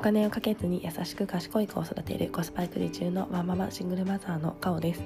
[0.00, 5.02] 金をかけずに優しく賢い子を育てるコスパ育児中のワンママシングルマザーのカオです。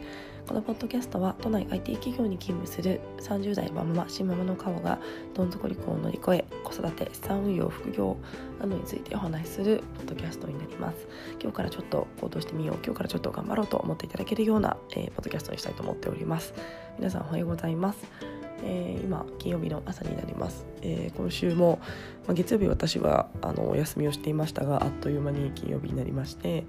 [0.47, 5.01] このポッドキャストは都内 IT 企業に勤務する30代ワンママ新ママのカオが
[5.35, 8.17] どん底離婚を乗り越え子育て資産運用副業
[8.61, 11.09] などについてお話しするポッドキャストになります。
[11.43, 16.55] 今日からちょっと行動してみよう今日からちょっと頑張ろうと思っていただけるような、えー、ポッドキャストにしたいと思っております。
[16.99, 18.34] 皆さんおはようございます。
[18.65, 21.79] えー、今金曜日の朝になります、えー、今週も、
[22.27, 26.65] まあ、月曜日私はあのお休みをしていましたがあっという間に金曜日になりまして、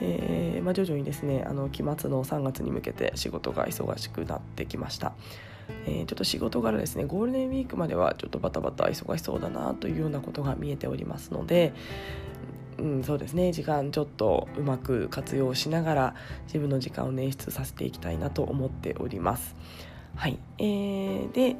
[0.00, 5.12] えー、まあ、徐々にですねあの期末の3月に向けて仕事が忙しくなってきました。
[5.86, 11.74] えちょっと仕事柄ですねゴールデンウィークまではちょっとバタバタ忙しそうだなというようなことが見えておりますので、
[12.78, 16.14] うん、そうですね時間ちょっとうまく活用しながら
[16.46, 19.54] 自分の時間を捻出させていきたいなと思っております。
[20.14, 21.56] はい、えー、で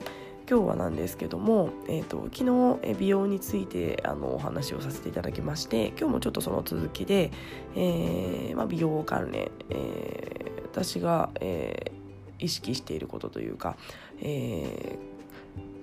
[0.48, 2.38] 今日はなんですけども、えーと、昨
[2.82, 7.30] 日美容についてあのお話をさせていただきまして今日もちょっとその続きで、
[7.76, 13.76] えーまあ、美容関連、えー、私が、えー、意識していることというか、
[14.20, 15.07] えー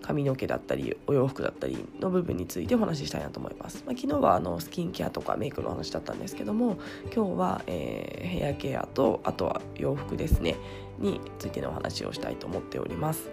[0.05, 6.77] 髪の毛だったりお洋服だったりの部分についてお話ししたいなと思います、まあ、昨日はあのスキンケアとかメイクの話だったんですけども
[7.13, 10.57] 今日は、えー、ヘアケアとあとは洋服ですね
[10.99, 13.29] についてのお話をしたいと思っております。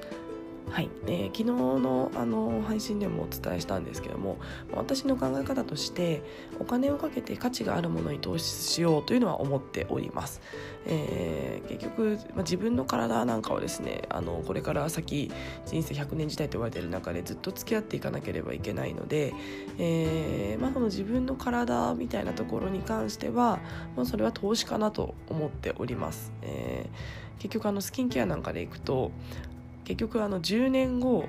[0.71, 4.39] はい、えー、昨日のあの配信でもお伝えしたんですけども
[4.73, 6.23] 私の考え方として
[6.61, 10.41] お金をかけて価値があるものに投資しようというのは思っております、
[10.87, 15.31] えー、結局、まあ、自分の体なんかはですねあのこれから先
[15.67, 19.35] 人生100年時代と言われている中でずっと付き合っていかなければいけないので、
[19.79, 23.61] えーまあ、この自分の体みたいなところに関しては、
[23.95, 29.13] まあ、それは投資かなと思っております、えー、結局あのスキンケアなんかでいくと
[29.85, 31.27] 結局あの10年後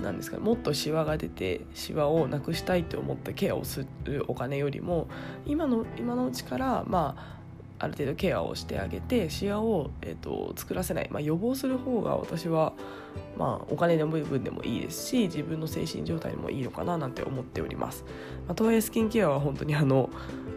[0.00, 5.06] なんですかもっとシワが出てシワをなくしたいと思ってケアをするお金よりも
[5.46, 7.43] 今の今のうちからまあ
[7.78, 12.72] ある程度ケアをしてあげてシワを、えーと、作らせない、まあ、予防する方が私は、
[13.36, 18.04] まあ、お金の部分でもいいですし自分の精神状態にもいいのかななんて思っております、
[18.46, 20.08] まあ、とはいえスキンケアは本当にあの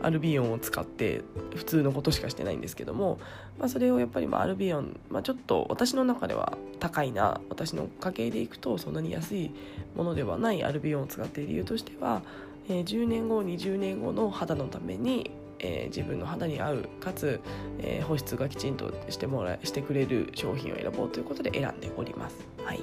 [0.01, 1.23] アルビオンを使って
[1.55, 3.19] 普通のことしかしてないんですけども、
[3.57, 9.51] まあ、それをやっぱりまあアルビオン、まあ、ちょっと私の中では高いな私の家計でいくとそんなに安い
[9.95, 12.21] ものではないアルビオンを使っている理由としては、
[12.69, 17.39] えー、10年後20年後の肌のためにえー、自分の肌に合うかつ、
[17.79, 22.35] えー、保湿がきちんとしてもらしてくれる商品を選ぼうということで選んでおります。
[22.63, 22.81] はい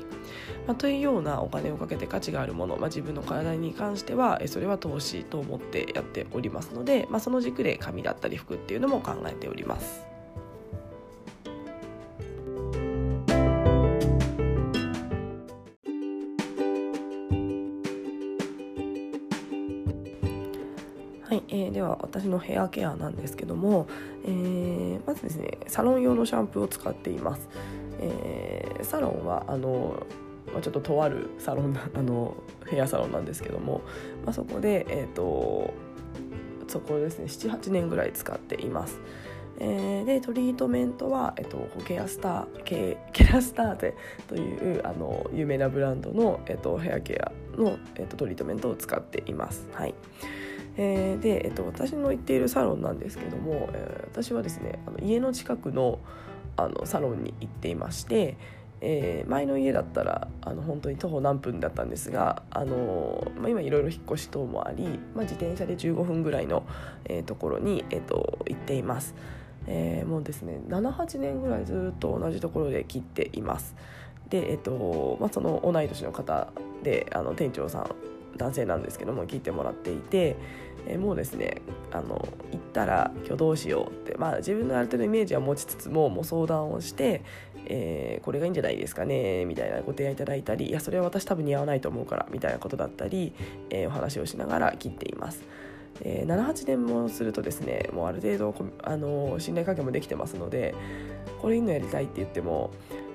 [0.67, 10.14] まあ、というようなお金をかけて価値があるもの、まあ、自分の体に関しては、それは投資と思ってやっておりますので、まあ、その軸で髪だったり服っていうのも考えております。
[21.35, 23.89] はい、えー、では私のヘアケアなんですけども、
[24.25, 27.49] えー、まずですねサロン用のシャンプーを使っています、
[27.99, 30.07] えー、サロンはあの、
[30.63, 32.37] ちょっととあるサロン あの
[32.67, 33.81] ヘアサロンなんですけども、
[34.25, 35.75] まあ、そこで、えーと、
[36.69, 39.01] そこですね78年ぐらい使っています。
[39.59, 43.95] えー、でトリートメントは、えっと、ケアスターケケラスターゼ
[44.27, 49.69] というあの有名なブランドの、えっと、ヘアケアの、えっと、トリートメントを使っています。
[49.73, 49.95] はい
[50.77, 55.99] えー、で、えっと、私の行っているサロンなんですけども、えー、私はですねあの家の近くの
[56.57, 58.37] あのサロンに行っていまして、
[58.81, 66.65] えー、前の家だったらあの本当に徒歩何分だったんですが、あのまあ、今いろいろ引っ越し等もあり、まあ、自転車で15分ぐらいの、
[67.07, 69.15] えー、ところに、えー、と行っています。
[69.67, 73.75] えー、もうですね78年ぐらいずっと同じところで切っています。
[74.29, 76.49] で、えーとまあ、その同い年の方
[76.83, 77.91] であの店長さん
[78.37, 80.37] 男性なんですけども聞いてもらっていて、
[80.87, 81.63] えー、もうですね
[81.93, 87.23] あの行ったら今日どうしようって、まあ、自分のある程度イメージは持ちつつももう相談をして、
[87.67, 93.33] えー、これがいいんじゃないですかねみたいなご提案いただいたりいやそれは私多分似合わないと思うからみたいなことだったり、
[93.71, 95.45] えー、お話をしながら切っています。
[96.03, 100.75] えー、78年もするとですねもうある程度あの信頼関係もできてますので
[101.41, 102.73] これいいのやりたいって言っても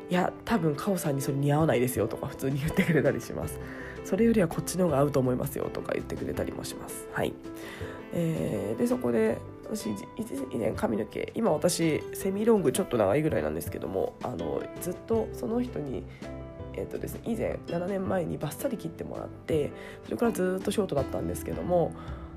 [0.10, 3.60] いや多分カオさんにそれ似合わないですよとか普通に言ってくれたりします。
[4.06, 7.08] それよりはこっちの方が合うと思いますよとか言ってくれたりもします。
[7.14, 7.34] はい、
[8.14, 9.90] えー、でそこで私
[10.52, 11.32] 以前髪の毛。
[11.36, 16.04] 今私セミロングちょっと長いぐらいなんですけどもあのずっとその人に
[16.74, 19.72] えーとですね、以前7年前にバッサリ切ってもらって
[20.06, 21.92] それからずっとショートだったんですけども、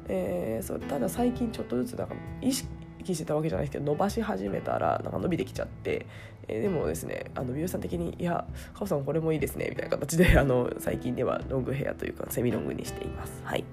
[0.09, 2.67] えー、そうただ最近ちょっとずつなんか意識
[3.15, 6.07] してたわけじゃないですけど伸ばし始めたらなんか伸びてきちゃって、
[6.49, 8.45] えー、でもですねあの美容師さん的に「いや
[8.75, 13.41] カオさんこれもいいですね」みたいな形で あの最近ではロングヘアというかセミロングにしています。
[13.45, 13.65] はい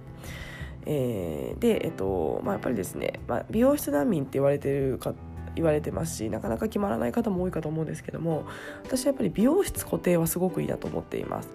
[0.85, 5.13] えー、で、えっとまあ、やっぱりですね、まあ、美容室難民って言われてる方
[5.59, 8.45] 言われてますしなかなか決まらない方も多いかと思うんですけども
[8.83, 11.49] 私はやっぱり美容室固定はすごくいいなと思っています。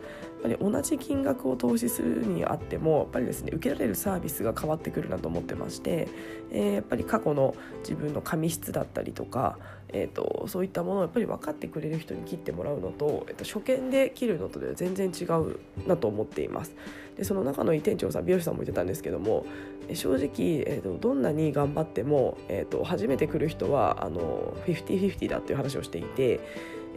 [0.44, 6.06] やっぱり同じ金額を投資するにあってもやっぱりですね受けられるサービスが変わってくるなと思ってまして、
[6.50, 9.56] えー、やっぱり過去の自分の髪質だったりとか、
[9.88, 15.56] えーと、そういったものをやっぱり分かってくれる人に切ってもらうのと、えーと、初見で切るのとでは全然違う
[15.88, 16.74] なと思っています。
[17.16, 19.46] でその中のいい店長さん美容師さんも言ってたんですけども
[19.92, 26.40] 正直、えーと、どんなに頑張っても、えー、と初めて来る人はあの50-50だっていう話をしていて、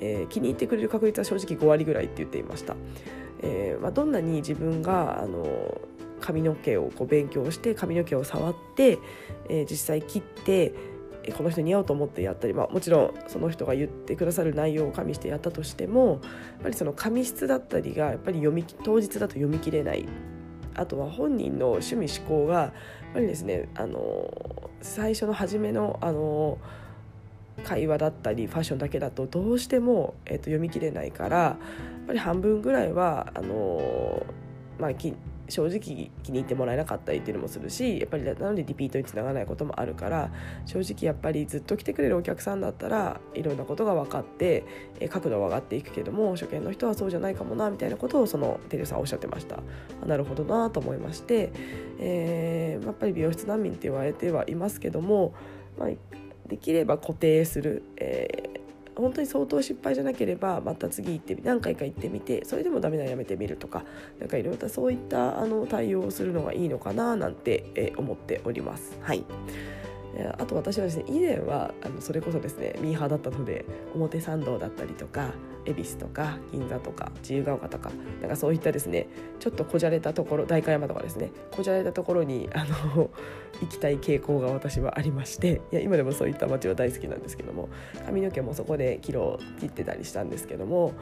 [0.02, 2.76] えー、気に入ってくれる確率は正直5割ぐらいって言っていました。
[3.44, 5.80] えーまあ、どんなに自分があの
[6.20, 8.98] 髪の毛をこう勉強して髪の毛を触って、
[9.50, 10.74] えー、実際切って
[11.34, 16.20] この人に似合うと思ってやったり、まあ、もちろんその人が言ってくださる内容を加味してやったとしてもやっ
[16.64, 20.06] ぱりその髪質だったりがやっぱり読み当日だと読み切れない。
[20.78, 22.72] あとは本人の趣味思考がやっ
[23.16, 26.60] ぱりですねあの最初の初めのあの
[27.64, 31.58] 会話だったりファッションだけだとどうしても、えー、と読み切れないからや
[32.04, 34.24] っぱり半分ぐらいはあの
[34.80, 34.92] まあ
[35.50, 35.80] 正直
[36.24, 40.32] 気に入ってもらえなかったりっていうのもするしやっぱりなのでリピートにつながないこともあるから
[40.66, 44.64] 正直やっぱりずっと来てくれるお客さんだったらいろんなことが分かって
[45.10, 49.60] 角度は上がっていくけども初見の人はそうじゃないかもなみたいなことをそのテレさんおっしゃってました。
[50.06, 51.52] なるほどなと思いまして、
[52.00, 55.34] えー、やっぱり美容室難民って言われてはいますけども、
[55.78, 55.90] まあ、
[56.48, 58.67] できれば固定する、えー
[59.02, 63.84] 本当に相当失敗じゃなければまた次行って何回か行ってみてそれでもダメならやめてみるとか
[64.20, 68.98] 何かいろいろとそういったあの対応をするのがいいのかななんて、え思っております。
[69.02, 69.24] はい
[70.38, 75.32] あと私はですね以前はあのそれこそですねミーハーだったので表参道だったりとか
[75.66, 77.92] 恵比寿とか銀座とか自由が丘とか
[78.22, 79.08] なんかそういったですね
[79.40, 82.66] ちょっとこじゃれたところ代官山とかですねこじゃれたところにあ
[82.96, 83.10] の
[83.62, 87.70] 行きたい傾向が私はありましていや今でもそういった街は大好きなんですけども
[88.06, 90.94] 髪の毛もそこでキロ切ってたりしたんですけども、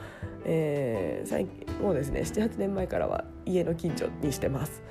[0.45, 4.81] えー、最近もうですね78年前からは家の近所にしてます。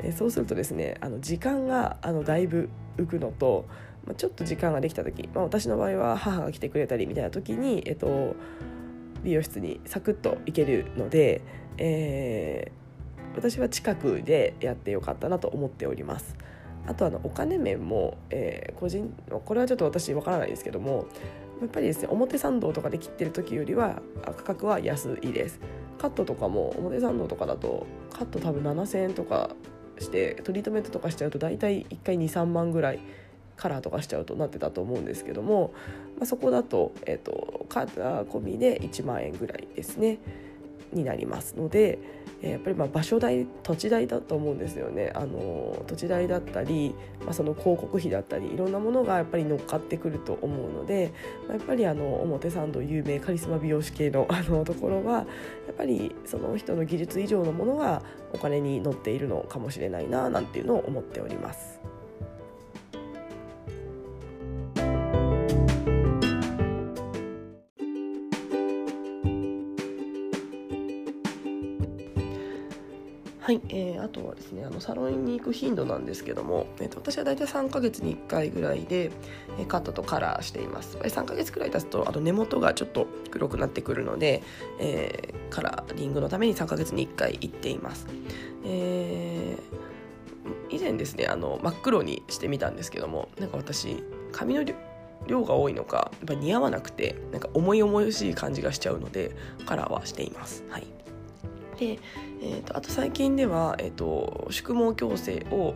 [0.00, 3.66] え、そうするとですねあの時間があのだいぶ浮くのと、
[4.06, 8.36] まあ、ちょっと時間ができた時、まあ、私の場合は母が来てくれたりみたいな時に、えっと、
[9.22, 11.42] 美容室にサクッと行けるので、
[11.78, 16.36] えー、私は近くでやってよかったなと思っております。
[16.86, 21.06] あとあのお金面も、えー、個人これはちょっと私わからないですけども
[21.60, 25.60] やっぱりですね表参道とかで切ってる時よりは価格は安いです
[25.98, 29.50] カットとかも表参道とかだとカット多分7000円とか
[30.02, 33.00] してトリートメントとかしちゃうと大体1回23万ぐらい
[33.56, 35.72] カラーとかしちゃうとなってたと思うんですけども、
[36.18, 40.18] まあ、そこだと,、えーと、カラー込みで1万円ぐらいですね。
[40.92, 41.98] になりますので、
[42.42, 46.92] やっぱりま場所代土地代だと思うんですよねあの土地代だったり、
[47.24, 51.12] まあ、その広告費だったりいろんなものがやっぱり乗っかってくると思うので、
[51.46, 55.22] まあ、やっぱりあの表参道有名カリスマ美容師系のあのところはや
[55.70, 58.02] っぱりその人の技術以上のものが
[58.32, 61.91] お金に乗っているのかもしれないななんていうのを思っております。
[73.52, 79.10] はい、えー、あとはですねあのサロンに行く頻度なんですけども、えーと、私は大体3ヶ月に1回ぐらいで、
[79.58, 80.96] えー、カットとカラーしています。
[80.96, 84.42] 3ヶ月くらい経つとあと根元がちょっと黒くなってくるので、
[84.80, 88.06] えー、カラーリングのために3ヶ月に1回行っています、
[88.64, 94.64] えー、以前ですねあの真っ黒にしてみたんですけどもなんか私髪の
[95.26, 100.64] 量が多いのかやっぱ似合わなくてなんか重い重しい感じがしちゃうのでカラーはしています。
[100.70, 101.01] はい。
[101.82, 101.98] で、
[102.40, 105.74] えーと、あと最近では、えーと、宿毛矯正を、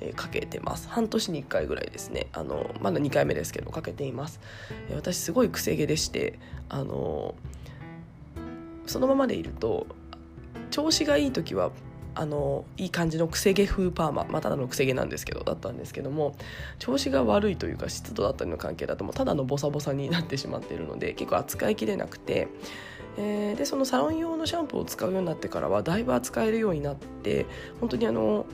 [0.00, 0.88] え、かけてます。
[0.88, 2.28] 半年に1回ぐらいですね。
[2.32, 4.40] あのまだ2回目ですけどかけています、
[4.88, 6.38] え、私すごいくせ毛でして
[6.68, 7.34] あの
[8.86, 9.86] そのままでいると
[10.70, 11.72] 調子がいい時は
[12.14, 16.34] あのいい感じのくせ毛風パーマ、まあ、ただのくせ毛なんですけどだったんですけども
[16.78, 22.48] 調子が悪いというか湿度だったりの関係だともうただのボサボサになってしまっているので結構扱いきれなくて
[23.20, 27.46] えー、でそのサロン用のシャンプーを使うようになってからはだいぶ扱えるようになって
[27.80, 28.46] 本当にあの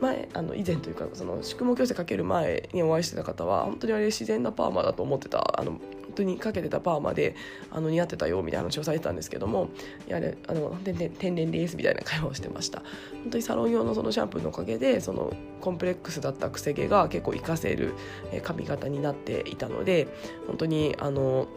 [0.00, 5.80] 前あの以前というかその宿毛矯正かける前にお会いしてた方は本当にあれ自然なパーマだと思ってたあの本
[6.16, 7.34] 当にかけてたパーマで
[7.70, 9.70] あの似合ってたよみたいな話をされてたんですけども
[10.06, 12.82] いやあれあの天然天然ですみたいな会話をしてました。
[13.22, 17.94] 本当にサロン用のそのシャンプーのおかげでそのコンプレックスだったくせ毛が結構活かせる
[18.42, 20.08] 髪型になっていたので
[20.46, 21.48] 本当にあの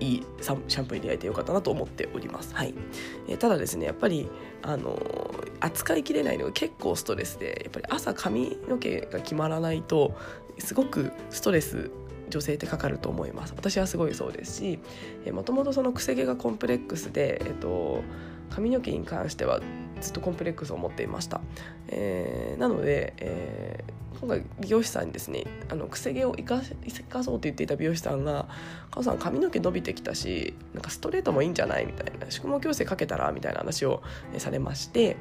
[0.00, 2.54] いいシャンプーに出会えてよかったなと思っております。
[2.54, 2.74] はい
[3.28, 4.28] えー、ただですねやっぱり
[4.62, 5.00] あの
[5.60, 10.16] 扱いきれないのが結構ストレスでやっぱり朝髪の毛が決まらないと
[10.58, 11.90] すごくストレス
[12.28, 14.78] 女性ってかかると思います私はすごいそうですし
[15.32, 18.02] もともとその癖毛がコンプレックスで、えっと、
[18.50, 19.60] 髪の毛に関しては
[20.00, 21.40] ずっとコンプレックスを持っていました、
[21.88, 28.48] えー、なので、えー、今回美容師さんにですねあのくせ毛を生か生かそうと言っていた美容師さんが
[28.90, 34.02] 「カオさん髪の毛伸びてきたしなんかストレートもいいんじゃない?」みたいな「宿毛矯正かけたら?」みたいな話を
[34.38, 35.16] されまして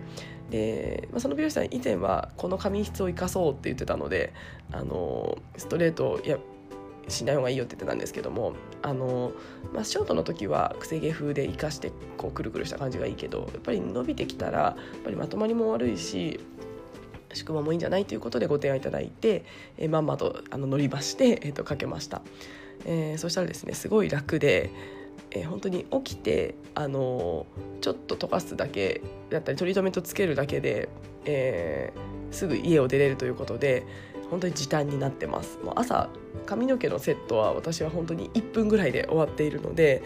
[0.50, 4.34] で、まあ、その美容師さん以前はこの髪質を生かそうって言ってたので
[4.72, 6.38] あのストレートいや
[7.08, 9.32] しない方がいいよって言ってたんですけどもあの、
[9.74, 16.40] まあ、ショートの時はくせ毛風で生かしてこうくるくるした感じがいいけどやっぱり伸びてきたらやっぱりまとまりも悪いし
[17.34, 19.46] 宿毛もいいんじゃないということでご提案いただいて、
[19.78, 22.22] えー、まんまとあの乗りまして、えー、とかけました、
[22.86, 24.72] えー、そしたらですねすごい楽で、
[25.32, 27.46] えー、本当に起きて、あの
[27.82, 30.90] ちょっと溶かすだけだったりトリートメントつけるだけで、
[31.26, 33.86] えー、すぐ家を出れるということで
[34.30, 36.10] 本当に時短になってますもう朝
[36.46, 40.04] 髪の毛のセットは私は本当に1分ぐらいで終わっているので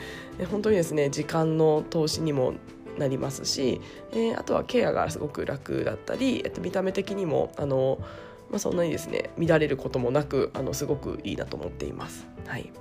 [0.52, 2.54] 本当にですね時間の投資にも
[2.98, 7.98] なりますし、えー、あとはケアがすごく楽だったり、えっと、見た目的にもあの、
[8.50, 12.28] まあ、そんなにですね乱れることもなくあのすごくいいなと思っています。
[12.46, 12.72] はい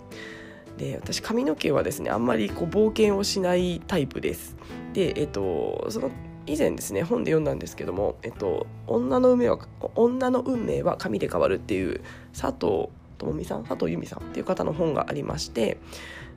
[0.76, 4.56] で私髪の毛はですねあんまりこう冒険をしないタイプです。
[4.92, 6.10] で、えっと、その
[6.48, 9.58] 以前ですね本で読んだんですけども、えっと、女の運命は
[9.94, 12.00] 女の運命は髪で変わるっていう
[12.32, 12.88] 佐藤
[13.18, 15.78] 智美さん佐藤由美さんっていう方の本がありまして、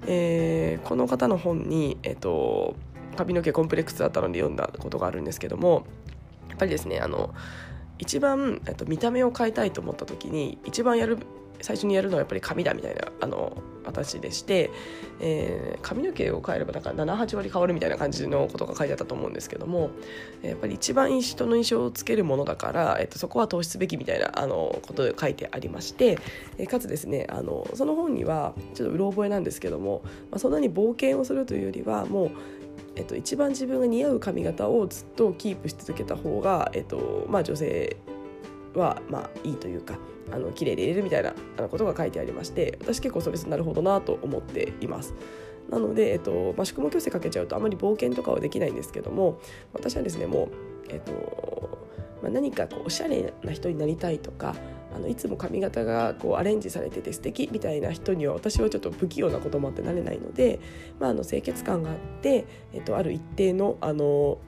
[0.07, 2.75] えー、この方の本に、えっと、
[3.15, 5.85] 髪の毛コンプレックスだったので読んだことがあるんですけども
[6.49, 7.33] やっぱりですねあの
[7.99, 11.19] 一番、えっと、見た目を変えたいと思った時に一番やる
[11.61, 14.71] 最初にやるのはやっぱり髪だみたいなあの形でして、
[15.19, 19.91] えー、髪の毛を変えればだか78割変わるみたいな感じのことが書いてあったと思うんですけども
[20.41, 26.17] やっぱり一番人の印象をつけるものだから、えっと、そこは投資すべきみたいなあのことで書いてありまして、
[26.57, 32.31] えー、かつですねあのその本にはちょっとうろ覚えなんですけども、まあ、そんなに冒険をするというよりはもう
[32.95, 37.95] えっと、一番自分が似合う髪型をずっとキープし続けた方が、えっとまあ、女性
[38.75, 39.97] はまあいいというか
[40.31, 41.33] あの綺麗で入れるみたいな
[41.67, 45.13] ことが書いてありまして私結構それなるほどなと思っています。
[45.69, 49.39] なので、えっとまあ、宿毛矯正かけちゃうとあまり冒険とかはできないんですけども
[49.73, 50.50] 私はですねもう、
[50.89, 51.79] えっと
[52.21, 54.55] まあ、何かこうおしゃれな人になりたいとか
[54.93, 60.59] あのいつも髪型がこうアレンジされてて素敵みたいな人には私はちょっと不器用なこともあってなれないので、
[61.00, 64.39] まあ、あの清潔感があって、えっと、ある一定のあの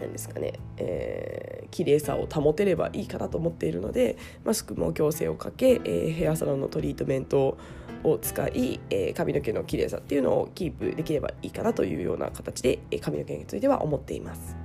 [0.00, 7.58] 何ですかね、えー、綺麗さを保てればいいかなと思っているので、マスクも矯正をかけ、えー、ヘアサロンのトリートメント
[8.02, 14.59] を使い、えー、髪の毛の綺麗さっていうのをキープできればいいかなというような形で、えー、髪の毛については思っています。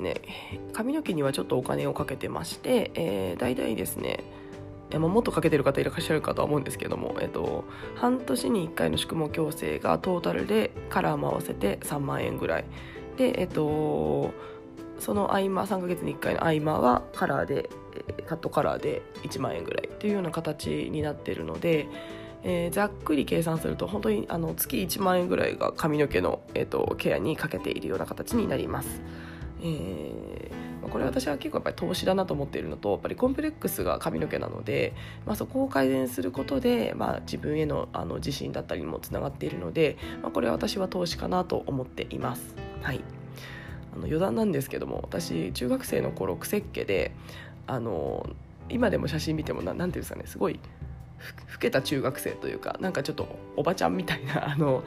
[0.00, 0.16] ね
[0.72, 4.24] 髪の毛にはちょっとお金をかけてまして、えー、大体ですね
[4.98, 7.64] まあ、もっとかけてる方いらっしゃるかとは思うんですけども、えっと、
[7.94, 12.64] 半年に1回の宿毛矯正がトータルでカラーも合わせて3万円ぐらい
[13.16, 14.32] で、えっと、
[14.98, 17.70] その合間3ヶ月に1回の合間はカラーで
[18.26, 21.86] カットカラーで1万円ぐらいっていうような形になってるので、
[22.42, 29.02] えー、ざっくり計算すると本当にあの月1万円ぐらいが髪の毛の、えーと、ケアにかけているような形になります。
[29.62, 34.94] えー、これ私は結構やっぱり投資だなと思っているのとやっぱりコンプレックスが髪の毛なので、
[35.26, 42.54] まあ、そこを改善することで、まあ、自分へのあの自信だったりにもつながっているので、まあ、これは私は投資かなと思っています。
[42.82, 43.00] はい
[43.92, 47.12] あの余談なんですけども私中学生の頃クセっ気で
[47.66, 48.28] あの
[48.68, 50.60] 今でも写真見ても何ていうんですかねすごい
[51.52, 54.84] 老けた中学生というかなんかちょっとおばちゃんみたいなあの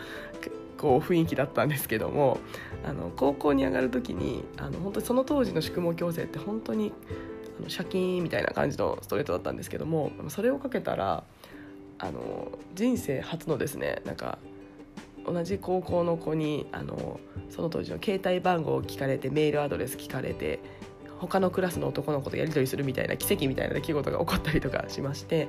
[0.83, 2.39] こう雰囲気だったんですけども
[2.83, 6.91] あの高校に上がる時にあの本当にその当時の宿毛矯正って本当に
[7.57, 11.23] あのシャキーンみたいな感じのストレートだったんですけどもそれをかけたら
[11.99, 14.39] あの人生初のですねなんか
[15.25, 20.59] 同じ高校の子にあのその当時の携帯番号を聞かれてメールアドレス聞かれて
[21.17, 25.47] 他のクラスの男の子とやり取りするみたいな奇跡みたいな出来事が起こったりとかしまして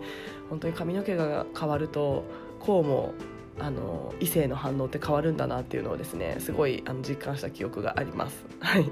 [0.49, 2.23] 本当に髪の毛が変わると
[2.61, 3.15] こうも
[3.59, 8.45] あの異性の反応って変わるんだなっていうのをですねすごいあの実感した記憶があります。
[8.61, 8.91] はい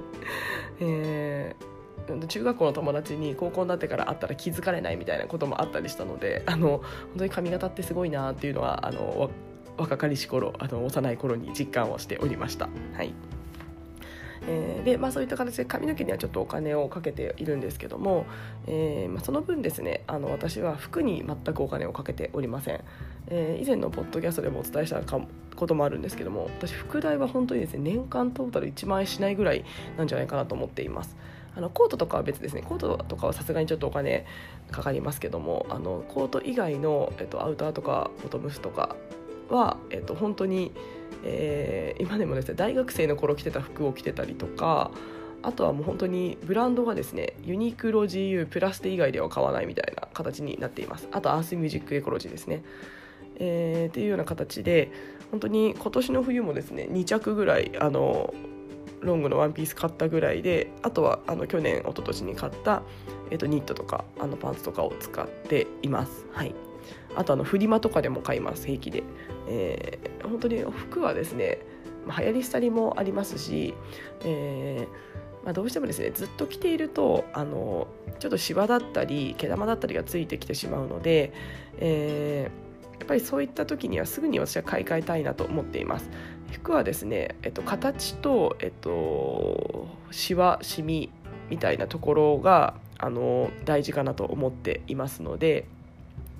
[0.79, 6.81] えー、中学校の友達に高校になってから会ったら気づかれないみたいなこともあったりしたのであの本
[7.17, 9.29] 当に髪型ってすごいなっていうのはあの
[9.77, 12.69] 若かりし頃あの幼い頃に実感をしておりました。
[12.95, 13.13] はい
[14.47, 18.25] えー、で、まあ、そういった形で髪の毛にはちょっとお金をかけているんですけども、
[18.67, 22.81] えーまあ、その分ですねあの私は服に全くお金をかけておりません、
[23.27, 25.19] えー、以前のポッドキャストでもお伝えしたか
[25.55, 29.63] こともあるんですけども私服代は本当にですね年間トータル1万円しないぐらい
[29.97, 31.15] なんじゃないかなと思っています。
[31.55, 34.25] あのコートとかは別ですねコートとかはさすがにちょっとお金
[34.71, 38.95] かかりますけどもあのコート以外の、えっと、アウターとかボトムスとか
[39.49, 40.71] は、えっと、本当に、
[41.23, 44.91] えー、今でもですね大学生の頃着てた服を着てたりとか
[45.41, 51.07] あとはもう本当にブランドがですねユニクロ GU プラステ以外では買わないみたいな形になっています。
[51.11, 52.63] あとアースミュージックエコロジーですね。
[53.37, 54.91] えー、っていうような形で
[55.31, 58.33] 本当に今年の冬もですね2着ぐらいあの
[59.01, 62.83] ロングのワンピース買ったぐらいであとはあの去年一昨年に買った、
[63.31, 66.25] えー、とニットとかあのパンツとかを使っています。
[66.31, 66.55] はい。
[67.15, 69.03] あとあのフリマとかでも買います平気で、
[69.47, 71.59] えー、本当に服はですね、
[72.05, 73.73] まあ、流行り廃りもありますし、
[74.21, 77.87] えーまあ、どうしてもですねずっと着ているとあの
[78.19, 81.33] ちょっとシワだったり毛玉だったりがついてきてしまうので、
[81.77, 86.09] えー、やっぱりそういった時にはすぐに私は買い替えたいなと思っています。
[86.51, 91.09] 服はですね、えっと、形と、えっと、シワシミ
[91.49, 95.65] みたいなところがあの大事かなと思っていますので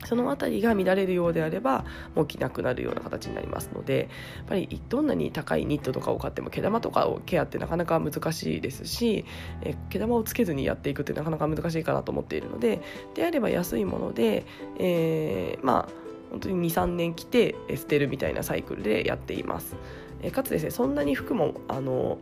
[0.06, 9.26] その辺りが乱れるようであればもう着なくなるような形になりますのでやっぱりどんなに高いニットとかを買っても毛玉とかをケアってなかなか難しいですし
[9.62, 12.82] え毛玉をつけずにやっていくってなかなか難しいかなと思っているので
[13.16, 14.46] であれば安いもので、
[14.80, 19.76] えー、まあ本当に23年着て捨てるみたいなサイクルでやっています。
[20.24, 22.18] えかつですねそんなに服もあの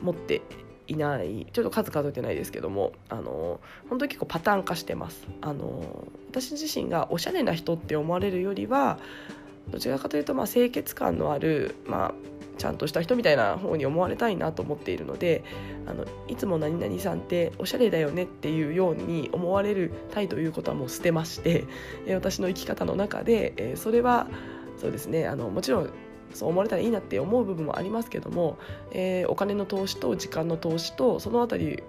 [0.00, 0.42] 持って
[0.90, 1.46] いない。
[1.52, 5.26] ちょっと数数えてないですけどもあの本当に結構パターン化してます。
[5.40, 8.98] あの私自身がおしゃれな人って思われるよりは
[9.70, 12.14] どちらかというとまあ清潔感のある、まあ、
[12.58, 15.44] ちゃんとした人みたいな方に思われたいなと思っているので
[15.86, 21.64] あのいつも何々さんっておしゃれだよねっていうように思われるたいということはもう捨てまして
[22.08, 24.26] 私の生き方の中でそれは
[24.80, 25.90] そうですねあのもちろん
[26.34, 28.58] そう思われたらいいなって思う部分もありますけども、
[28.92, 31.82] えー、お金の投資と時間の投資とその辺り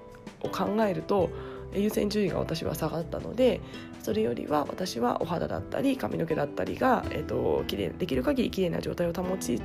[0.44, 1.30] を考えると
[1.74, 3.62] 優先順位が私は下がったので
[4.02, 9.62] それよりは私はお肌だったり髪の毛だったりが、えーと、綺麗できる限り綺麗な状態を保ち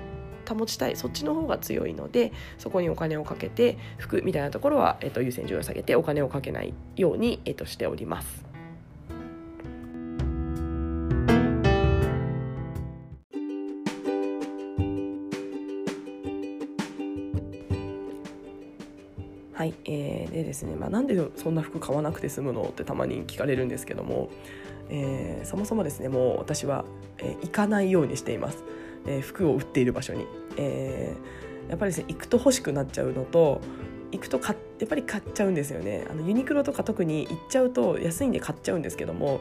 [0.48, 8.45] 保ちたいそっちの方が強いのでそこにお金をかけて服みたいなところは、えーと、優先順位を下げてお金をかけないように、えーとしております。
[20.56, 24.30] ですね、まあ、なんでそんな服買わなくて済むのってたまに聞かれるんですけども、
[24.88, 26.84] えー、そもそもですねもう私は、
[27.18, 28.64] えー、行かないようにしています、
[29.06, 33.60] えー、服を売っている場所に、えー、やっぱりですね行くと欲しくなっちゃうのと
[34.12, 36.06] 行くと買やっぱり買っちゃうんですよね。
[36.08, 39.40] あのユニクロとか特に行っちゃうと安いんで買っちゃうんですけども、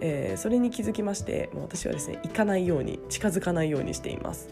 [0.00, 4.48] えー、それに気づきましてもう私はですね行かないように近づかないようにしています、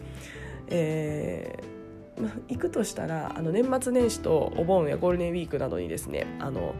[0.67, 1.72] えー
[2.19, 6.75] まあ、行くとしたらあの年末年始とお盆やゴールデンウィークなどにですねあの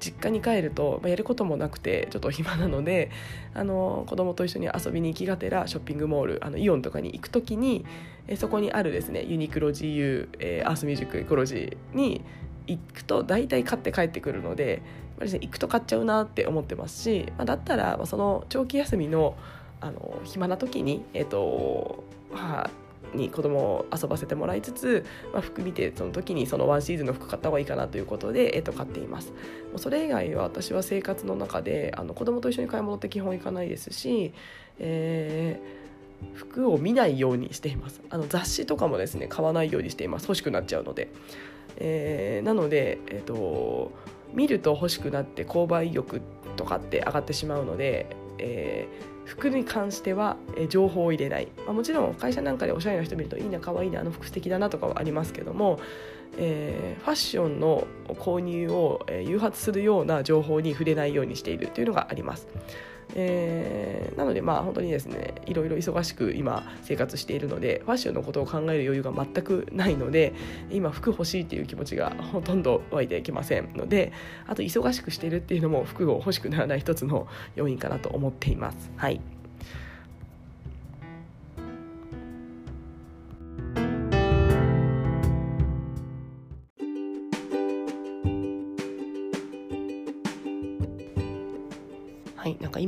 [0.00, 3.10] 実家に帰ると、まあ、やることもなくてちょっと暇なので
[3.54, 7.84] あの子供と一緒に遊びに行きがてらショッピングモールあのイオンとかに行く時に
[8.26, 12.24] えそこにあるですねユニクロ GU、えー、アースミュージックエコロジーに
[12.66, 14.82] 行くと大体買って帰ってくるので、
[15.18, 19.36] まあね、行くと買っちゃうなって思ってますし、まあ、だったらその長期休みの
[19.80, 22.70] あの暇な時に、えーと母
[23.14, 29.30] に子供を遊ばせてもらいつつ、まあ、服見てその時にそのワンシーズンの服買った方がいいかなということで、えー、と買っています。
[29.30, 29.36] も
[29.76, 34.32] うそれ以外は私は生活の中であの子供と一緒に買い物って基本行かないですし、
[34.78, 38.00] えー、服を見ないようにしています。
[38.10, 40.24] あの雑誌とかもですね買わないようにしています。
[40.24, 41.08] 欲しくなっちゃうので、
[41.76, 43.92] えー、なので、えーと、
[44.32, 46.20] 見ると欲しくなって購買意欲
[46.56, 48.06] とかって上がってしまうので、
[48.38, 55.80] えー服に関しては、え情報を入れない、まあ、もちろん会社なんかでおしゃれな人見るといいな可愛いなあの服素敵だなとかはありますけども、
[56.38, 62.46] えー、ファッションの購入を、え誘発するような情報に触れないようにしているというのがあります。
[63.14, 70.32] えー、なのでまあ本当にですねいろいろ忙しく今生活しているのでファッションのことを考える余裕が全くないので
[70.70, 74.12] 今服欲しいっていう気持ちがほとんど湧いてきませんので
[74.46, 78.90] あと忙しくしているっていうのも服を欲しくならない一つの要因かなと思っています。
[78.96, 79.20] はい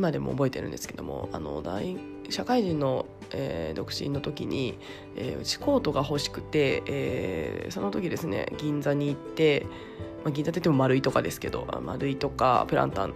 [0.04, 1.96] 今でも覚えてるんですけどもあの大
[2.28, 4.78] 社会人のえー、独身の時に、
[5.16, 9.66] えー、うちコートが欲しくて、えー、その時ですね銀座に行って、
[10.22, 13.14] まあ、銀座って言っても丸いとかですけど丸いとかプランタン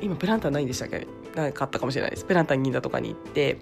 [0.00, 1.06] 今プランタンないんでしたっけ？
[1.34, 2.24] なかったかもしれないです。
[2.26, 3.58] プランタン銀座とかに行って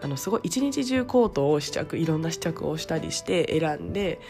[0.00, 4.20] あのすごい一日中コートを試着いろんな試着をしたりして選んで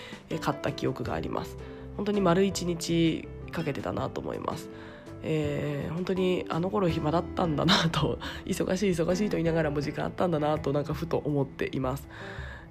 [0.41, 1.57] 買った記憶があります。
[1.97, 4.71] 本当に丸一日かけてたなと思います。
[5.23, 12.09] えー、本当にあの頃暇だったんだなと 忙しい忙しいと言いながらも時間あったんだなとなんかふと思っています、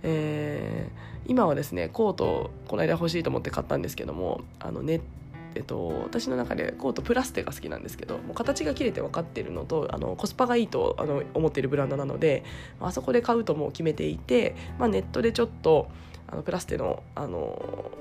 [0.04, 5.02] えー、今はですねコートこの間欲しいと思って買ったんですけどもあのネ
[5.54, 12.44] えっと、私の中でコートプラステが好きなんですけどもう形が切れて分かってるのとあのコスパがいいとあの思っているブランドなので
[12.80, 15.90] あそこで買うともう決めていて、まあ、ネットでちょっと
[16.28, 17.92] あのプラステのあの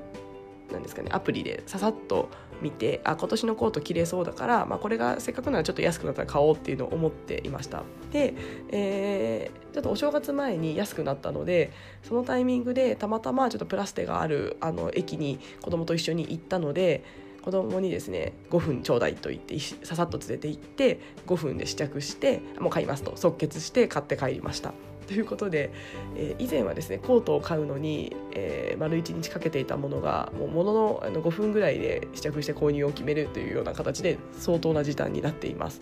[0.71, 2.29] なんですかねアプリでささっと
[2.63, 8.35] 見てあ今年のコート着れそうだから、まあ、これがせっかくならちょっと安くなったら買おうっていうのを思っていましたで、
[8.71, 17.05] えー、ちょっとお正月前に安くなったのでそのタイミングでたまたまちょっとプラステがあるあの駅に子供と一緒に行ったので
[17.43, 24.73] 子供にですね5分ちょうだいと言ってささっと連れて行って5分で試着してもう買いますと即決して買って帰りました。
[25.11, 25.73] ということで、
[26.15, 35.81] えー、以前はですねコートを買うのに、えー、丸1日かけていたものがもうもののあの5分ぐらいで試着して購入を決めるというような形で相当な時短になっています。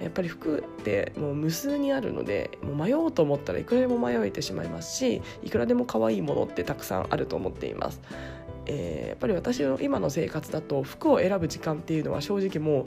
[0.00, 8.00] やっぱり服ってもう無数にあるのでもう迷おうと思ったらいくらでも迷えてしまいますしいくらでも可愛いものってたくさんあると思っています。
[8.66, 12.84] えー、やっぱり私の今の生活だと服を選ぶ時間っていうのは正直もう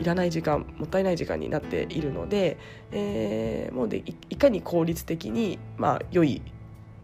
[0.00, 2.58] いらない時間もったいない時間になっているので、
[2.92, 6.42] えー、もうでいかに効率的に、まあ、良い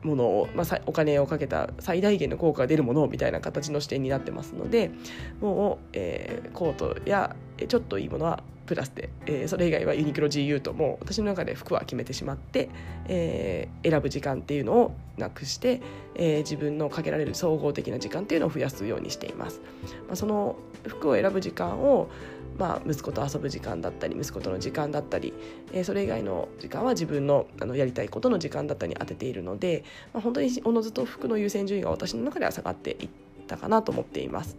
[0.03, 4.91] ものを、まあ、お金をかけた最大限の効果が出るものみたいな形の視点になってますので
[5.41, 7.35] もう、えー、コートや
[7.69, 12.71] ちょっといいものはプラスで、えー、それ以外はユニクロ GU とも私の中で服は決めてしまって、
[13.09, 15.81] えー、選ぶ時間っていうのをなくして、
[16.15, 19.61] えー、自分のかけられる総合的な時間っていうのを増やすようにしています。
[20.07, 22.09] まあ、その服を選ぶ時間を
[22.59, 25.33] まあ、息子と遊ぶ時間だったり息子との時間だったり、
[25.73, 33.09] えー、それ以外の時間は自分のあのやりたいことの時間だったり当てているので、まあ、本当におのずと服の優先順位が私の中では下がっていっ
[33.47, 34.57] たかなと思っています。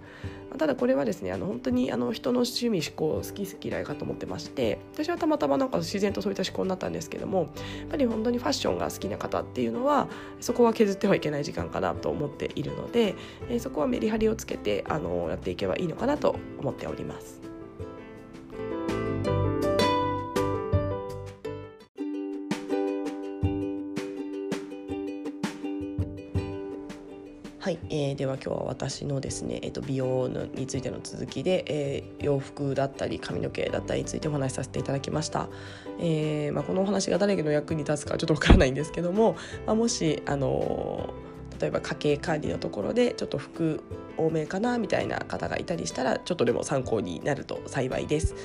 [0.57, 7.47] ただこれはですねあの本当にあの人の趣味思考好き好き嫌いかと思ってまして私はたまたまなんか自然とそういった思考になったんですけどもやっ
[7.89, 10.07] ぱり本当にファッションが好きな方っていうのは
[10.39, 13.15] そこは削ってはいけない時間かなと思っているので、
[13.49, 17.44] えそこはメリハリをつけてあのやっていけばいいのかなと思っております。
[27.89, 35.49] えー、では今日は私のですね、えー、と美容についての続きで、えー、洋服だったり髪の毛だったりについてお話しさせていただきました、
[35.99, 41.13] えーまあ、このお話が誰の役に立つかちょっとわからないんですけども、まあ、もしあの
[41.59, 43.83] 例えば家計管理のところでちょっと服
[44.17, 48.35] 多めかなみたいな方がいたりしたらちょっとでも参考になると幸いです。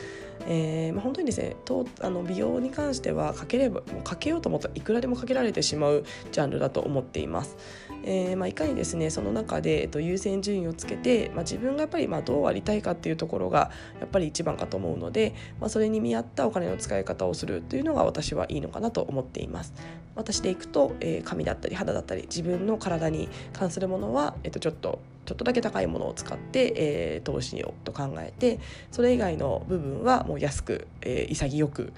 [0.47, 7.57] えーまあ、本当にですねとあの美容に関してはかければもうかけようと思ったらいくらでもかけられてしまうジャンルだと思っています。
[8.05, 19.75] えーまあ、いかにですねその中で、えっと、優先順位をつけて、まあ、自分がやっぱりまあどうありたいかっていうところがやっぱり一番かと思うので、まあ、それに見合ったお金の使い方をするというのが私はいいのかなと思っています。
[20.17, 28.59] 私でいくと、えー、髪だったり肌だったり自分の体に関するものは、えっと、ちょっとちょっとだけ高いものを使って、えー、投資をと考えて
[28.91, 31.93] それ以外の部分はもう安く、えー、潔く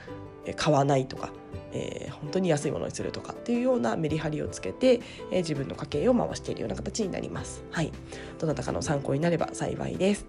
[0.56, 1.30] 買わないとか
[1.72, 7.64] えー、本当に安いものにするとかっていうようなメリハリをつけて、えー、自分の家計を回しているような形になります。
[7.70, 7.92] はい、
[8.38, 10.26] どなたかの参考になれば幸いです。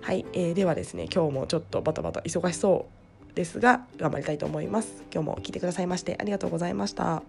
[0.00, 2.86] はい、えー、ではですね今日もちょっとバタバタ忙しそ
[3.32, 5.04] うですが頑張りたいと思います。
[5.12, 7.22] 今日も聞いてくださいましてありがとうございました。